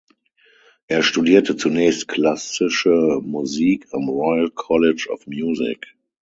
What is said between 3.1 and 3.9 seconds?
Musik